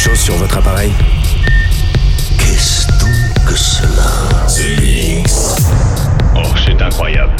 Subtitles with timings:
[0.00, 0.90] chose sur votre appareil
[2.38, 4.10] Qu'est-ce donc que cela?
[6.36, 7.36] Oh, c'est incroyable.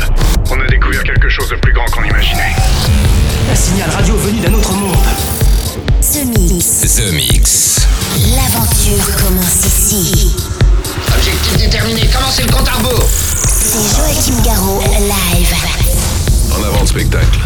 [0.50, 2.54] On a découvert quelque chose de plus grand qu'on imaginait.
[3.50, 4.94] Un signal radio venu d'un autre monde.
[6.03, 6.81] The Mix.
[6.96, 7.86] The Mix.
[8.36, 10.36] L'aventure commence ici.
[11.17, 13.08] Objectif déterminé, commencez le compte à rebours.
[13.08, 15.54] C'est Joachim Garraud, live.
[16.52, 17.38] En avant le spectacle.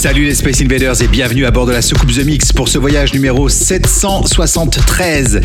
[0.00, 2.78] Salut les Space Invaders et bienvenue à bord de la soucoupe The Mix pour ce
[2.78, 5.42] voyage numéro 773.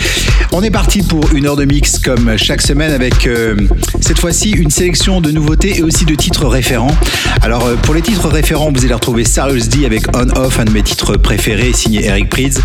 [0.53, 3.57] On est parti pour une heure de mix comme chaque semaine avec euh,
[3.99, 6.95] cette fois-ci une sélection de nouveautés et aussi de titres référents.
[7.41, 10.63] Alors euh, pour les titres référents, vous allez retrouver Serious D avec On Off, un
[10.63, 12.61] de mes titres préférés signé Eric Prydz.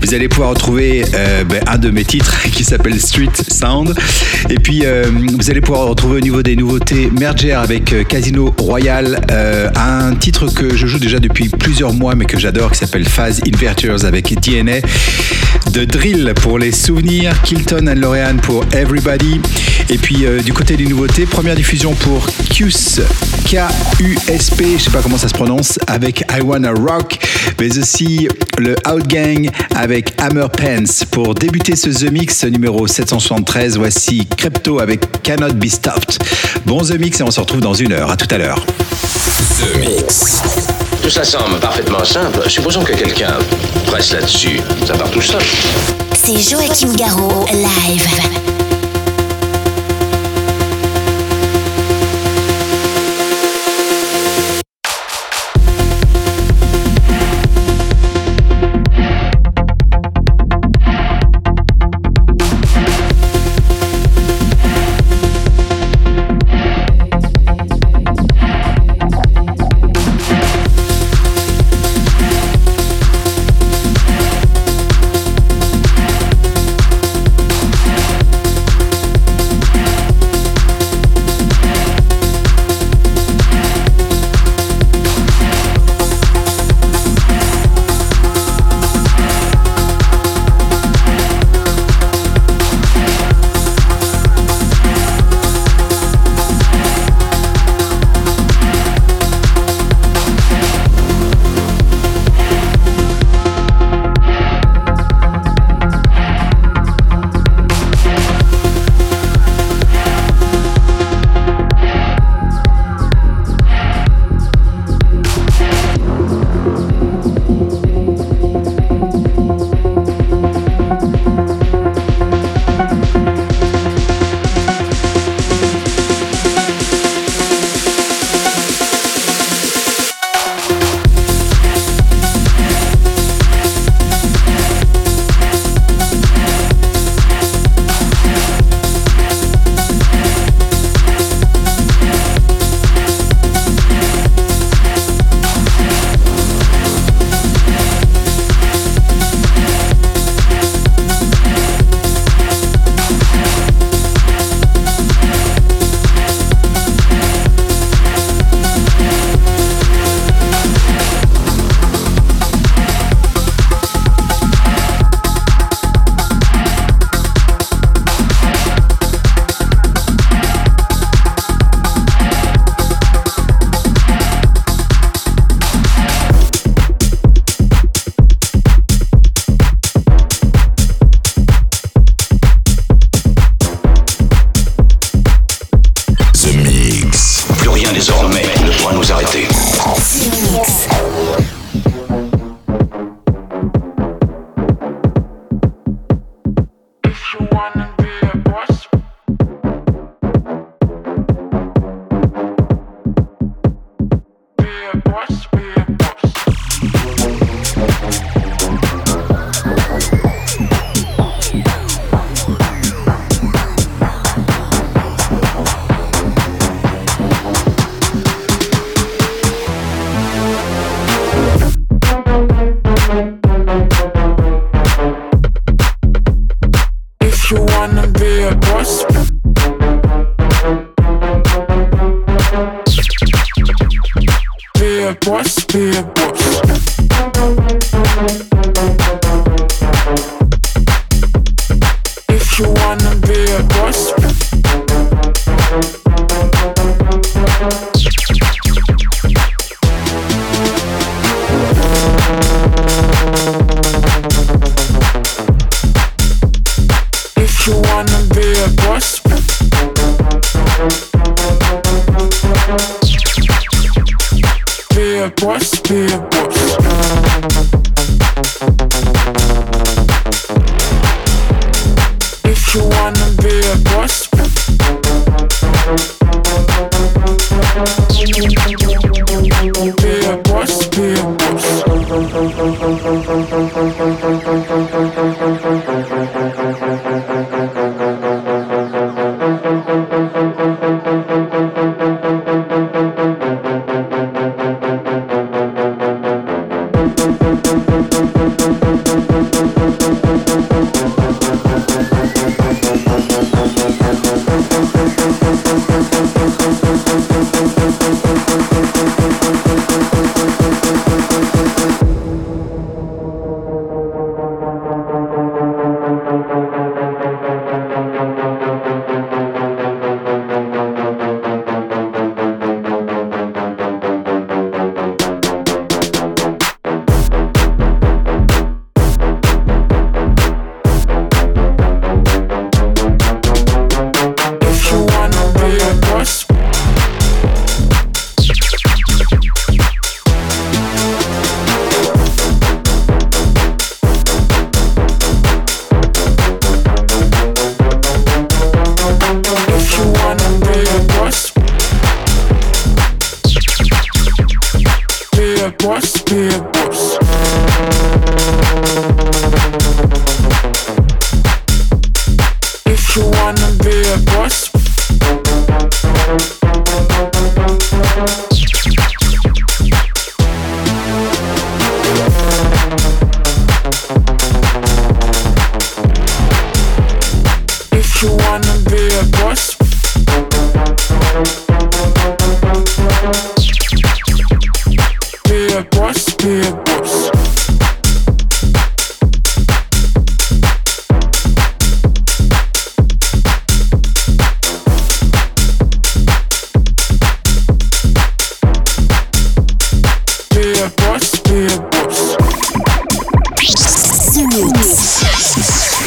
[0.00, 3.94] Vous allez pouvoir retrouver euh, ben, un de mes titres qui s'appelle Street Sound.
[4.48, 4.84] Et puis
[5.38, 9.20] vous allez pouvoir retrouver au niveau des nouveautés Merger avec Casino Royal,
[9.74, 13.40] un titre que je joue déjà depuis plusieurs mois mais que j'adore qui s'appelle Phase
[13.46, 14.80] Inverters avec DNA.
[15.72, 19.40] De Drill pour les souvenirs, Kilton and Lorean pour Everybody.
[19.88, 23.02] Et puis euh, du côté des nouveautés, première diffusion pour QS,
[23.44, 27.18] K-U-S-P, je sais pas comment ça se prononce, avec I Wanna Rock,
[27.60, 31.04] mais aussi le Outgang avec Hammer Pants.
[31.10, 36.18] Pour débuter ce The Mix numéro 773, voici Crypto avec Cannot Be Stopped.
[36.64, 38.10] Bon The Mix et on se retrouve dans une heure.
[38.10, 38.64] À tout à l'heure.
[39.58, 40.85] The Mix.
[41.06, 42.50] Tout ça semble parfaitement simple.
[42.50, 43.38] Supposons que quelqu'un
[43.86, 44.60] presse là-dessus.
[44.84, 45.40] Ça part tout seul.
[46.12, 48.65] C'est Joachim Garraud, live.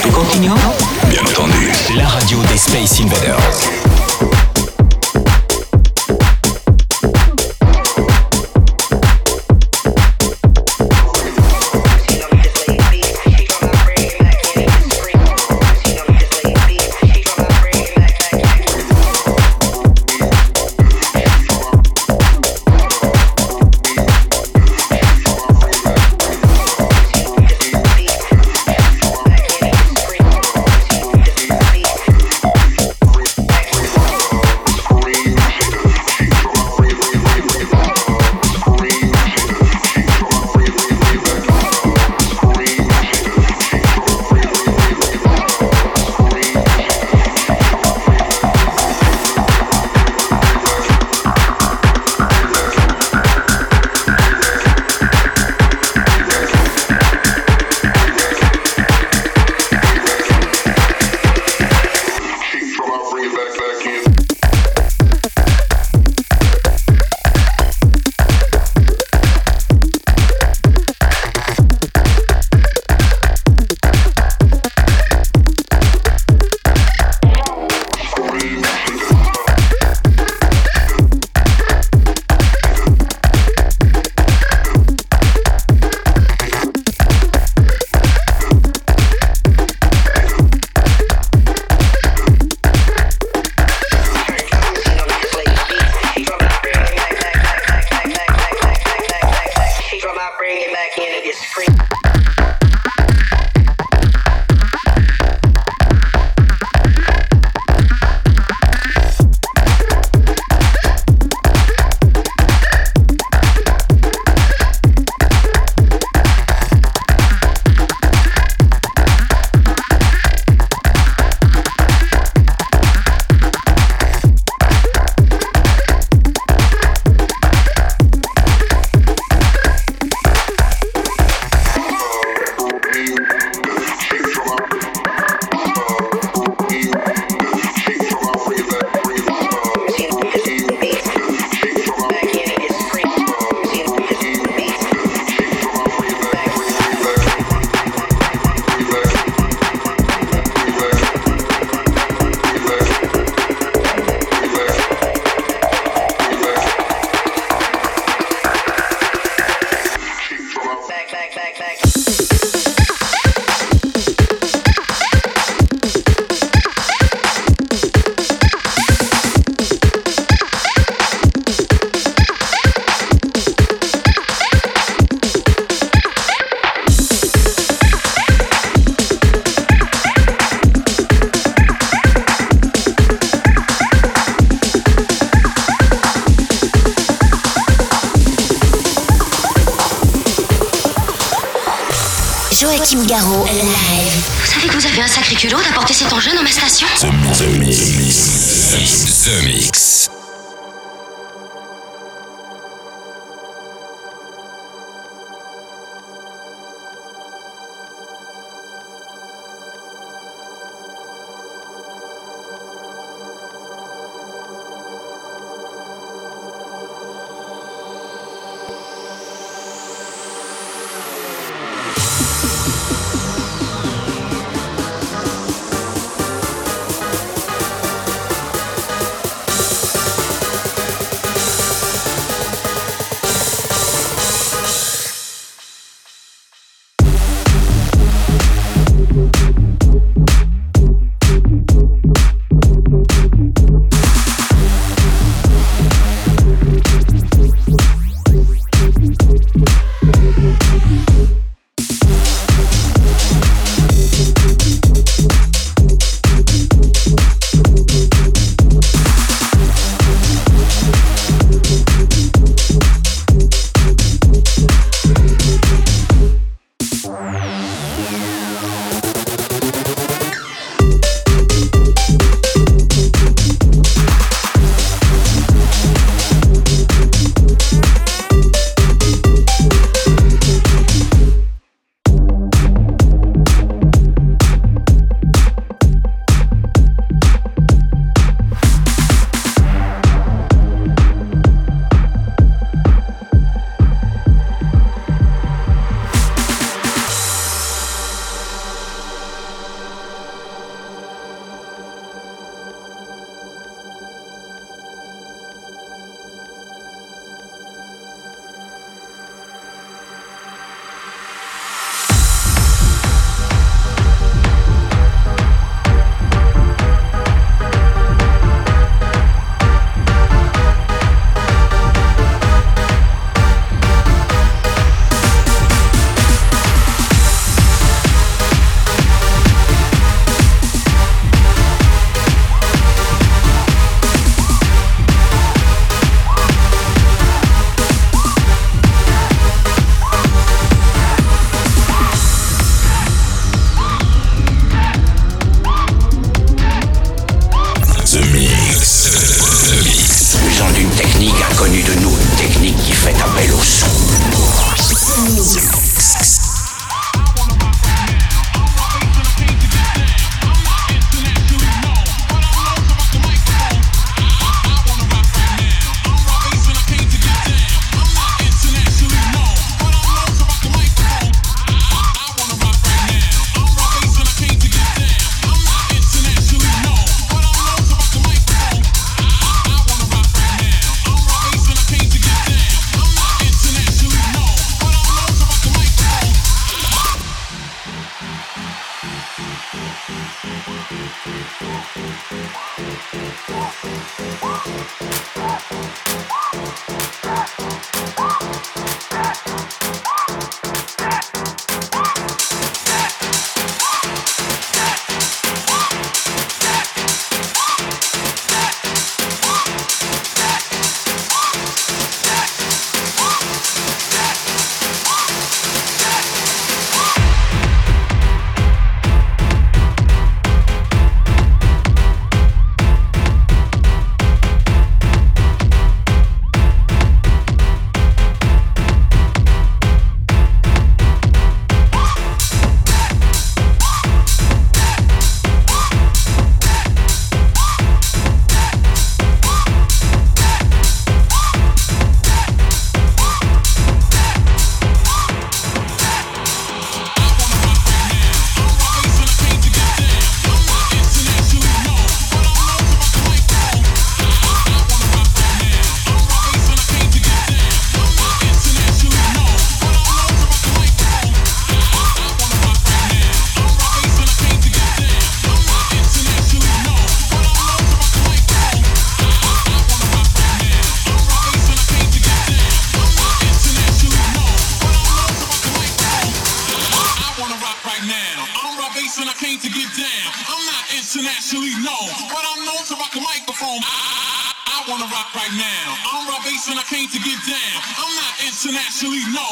[0.05, 0.55] Et continuons
[1.09, 3.28] Bien entendu, la radio des Space Invaders.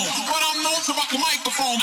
[0.08, 1.80] But I'm known to rock a microphone.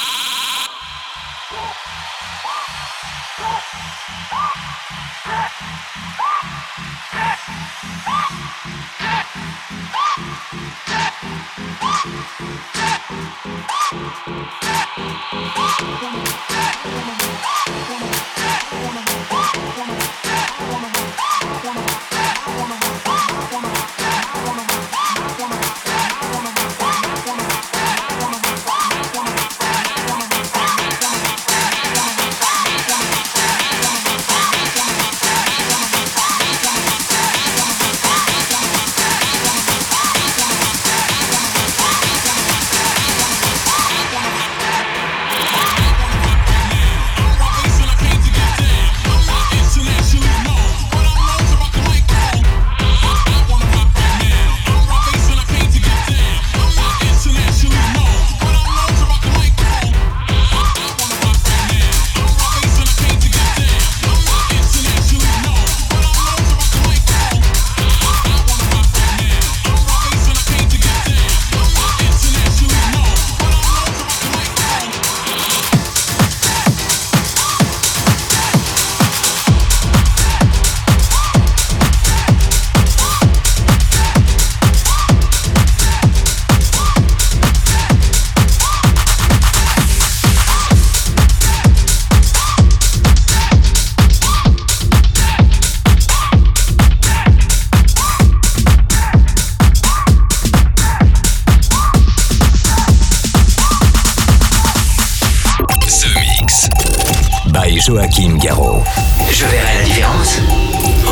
[108.47, 110.39] Je verrai la différence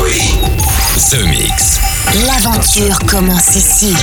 [0.03, 0.35] Oui.
[1.09, 1.79] The Mix.
[2.27, 3.95] L'aventure commence ici.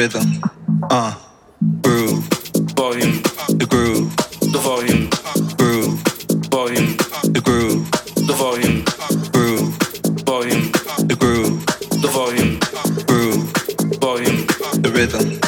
[0.00, 0.40] rhythm,
[0.88, 1.14] uh,
[1.82, 2.24] groove,
[2.74, 4.16] volume, the groove,
[4.50, 5.10] the volume,
[5.58, 6.00] groove,
[6.48, 6.96] volume,
[7.34, 7.90] the groove,
[8.26, 8.82] the volume,
[9.30, 9.76] groove,
[10.24, 10.72] volume,
[11.06, 11.66] the groove,
[12.00, 12.58] the volume,
[13.04, 13.44] groove,
[14.00, 14.46] volume,
[14.80, 15.39] the rhythm.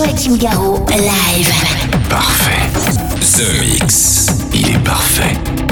[0.00, 1.52] Joachim Garraud, live.
[2.08, 2.70] Parfait.
[3.20, 4.28] The Mix.
[4.54, 5.69] Il est parfait.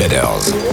[0.00, 0.67] Invaders.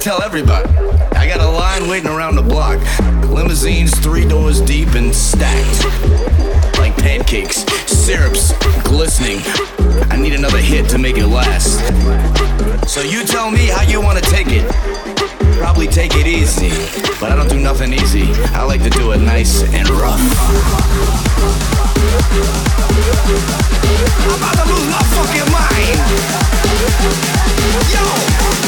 [0.00, 0.66] Tell everybody.
[1.14, 2.80] I got a line waiting around the block.
[3.28, 5.84] Limousines three doors deep and stacked.
[6.78, 8.52] Like pancakes, syrups
[8.82, 9.40] glistening.
[10.10, 11.80] I need another hit to make it last.
[12.88, 14.66] So you tell me how you wanna take it.
[15.58, 16.70] Probably take it easy,
[17.20, 18.32] but I don't do nothing easy.
[18.54, 21.19] I like to do it nice and rough.
[22.12, 22.18] I'm
[24.34, 26.00] about to lose my fucking mind.
[27.92, 28.59] Yo!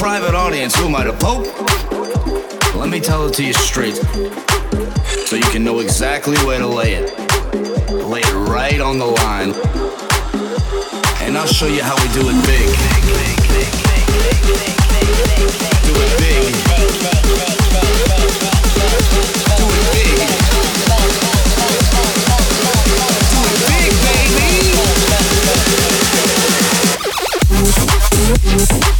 [0.00, 0.74] Private audience.
[0.76, 1.46] Who am I, the Pope?
[2.74, 3.96] Let me tell it to you straight.
[5.26, 7.12] So you can know exactly where to lay it.
[7.90, 9.52] Lay it right on the line.
[11.20, 12.66] And I'll show you how we do it big.
[13.04, 13.76] Do it big.
[15.84, 16.46] Do it big.
[19.58, 19.64] Do
[28.48, 28.99] it big,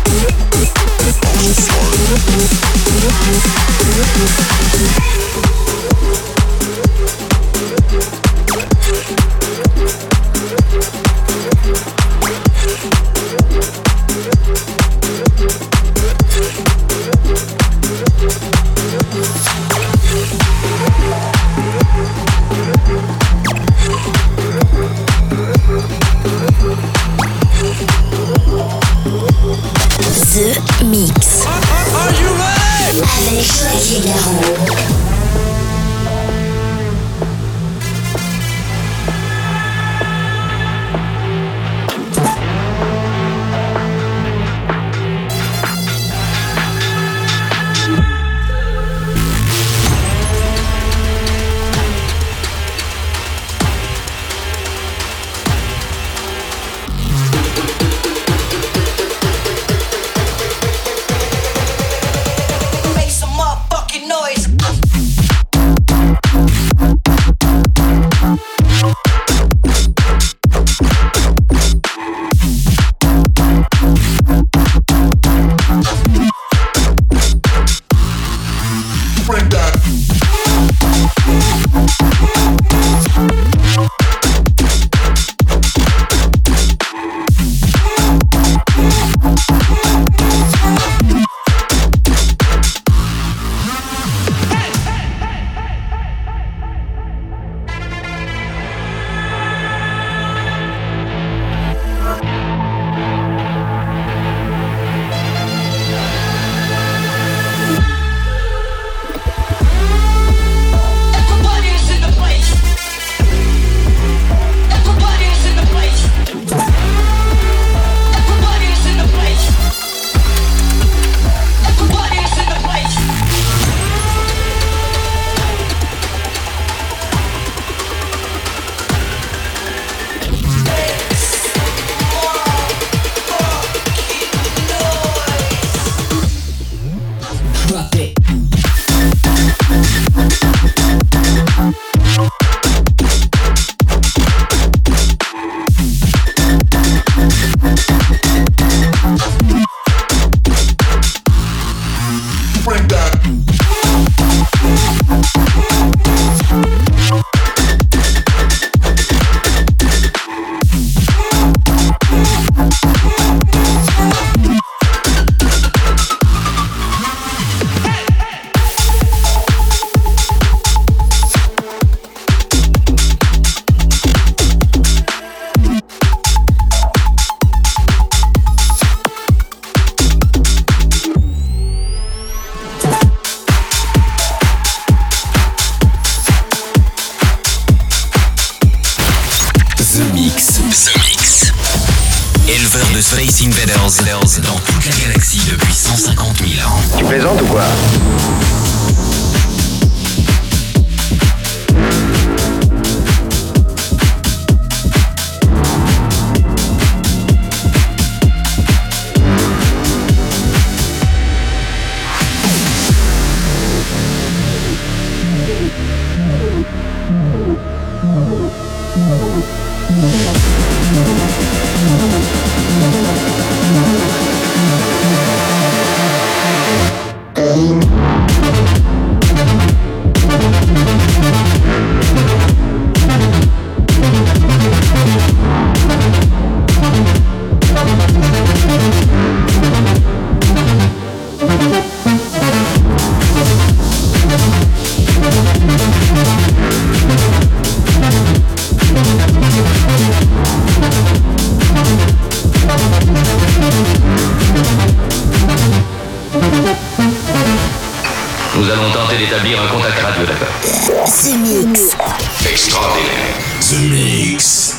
[262.71, 263.35] Extraordinaire.
[263.59, 264.70] The Mix.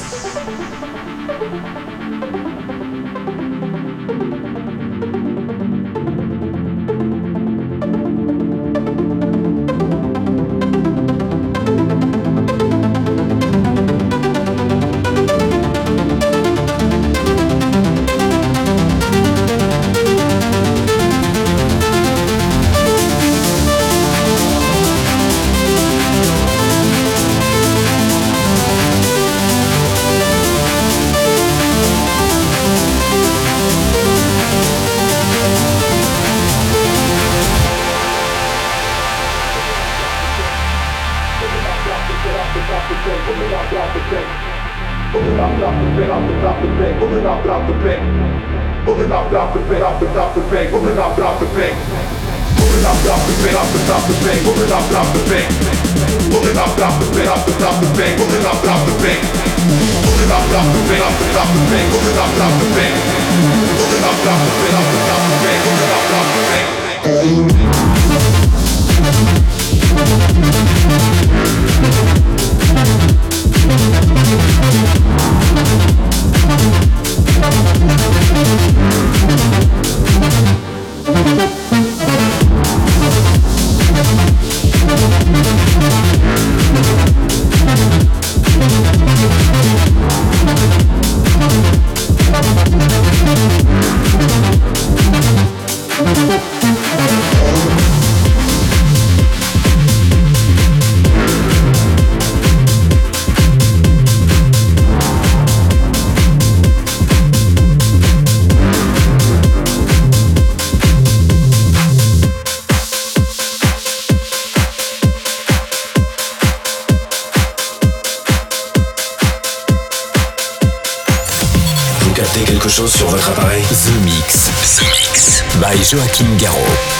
[125.92, 126.91] Joachim Garraud.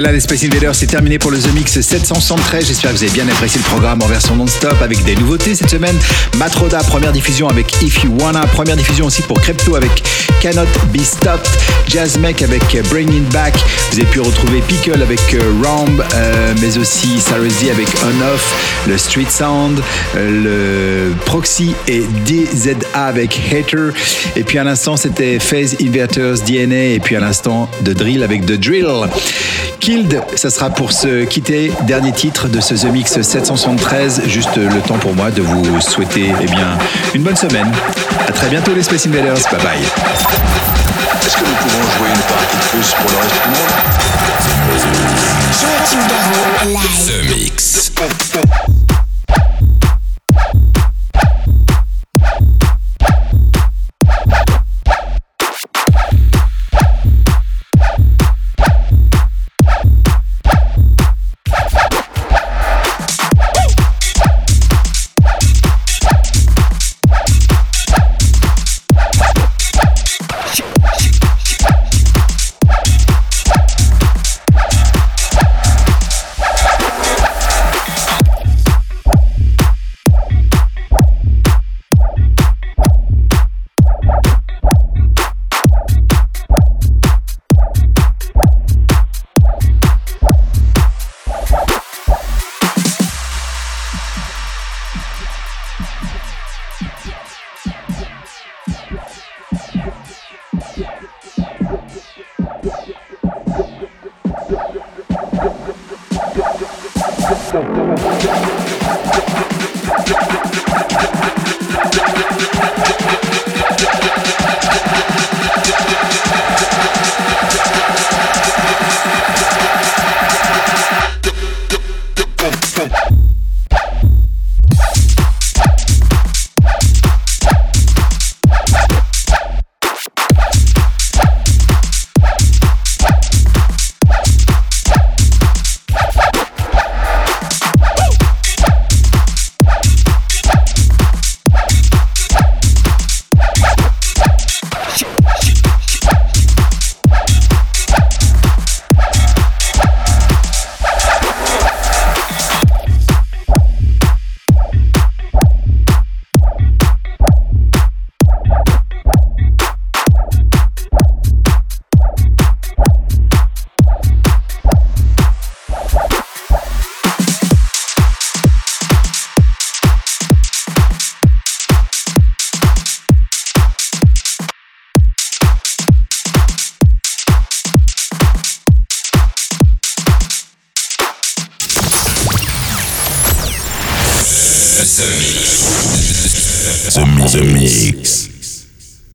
[0.00, 2.66] Voilà, les Space Invaders, c'est terminé pour le The Mix 773.
[2.66, 5.68] J'espère que vous avez bien apprécié le programme en version non-stop avec des nouveautés cette
[5.68, 5.94] semaine.
[6.38, 10.02] Matroda, première diffusion avec If You Wanna, première diffusion aussi pour Crypto avec
[10.40, 11.46] Cannot Be Stopped,
[11.86, 13.54] Jazzmek avec Bring It Back.
[13.90, 18.86] Vous avez pu retrouver Pickle avec euh, Ramb, euh, mais aussi Sarezi avec On Off,
[18.88, 19.82] le Street Sound,
[20.16, 23.90] euh, le Proxy et DZA avec Hater.
[24.34, 26.94] Et puis à l'instant, c'était Phase Inverters DNA.
[26.94, 28.86] Et puis à l'instant, The Drill avec The Drill.
[29.80, 31.72] Killed, ça sera pour se quitter.
[31.86, 34.22] Dernier titre de ce The Mix 773.
[34.26, 36.76] Juste le temps pour moi de vous souhaiter eh bien,
[37.14, 37.72] une bonne semaine.
[38.28, 39.38] À très bientôt les Space Invaders.
[39.50, 39.78] Bye bye.
[41.22, 43.70] Est-ce que nous pouvons jouer une partie de plus pour le reste du monde?
[47.06, 47.90] The Mix.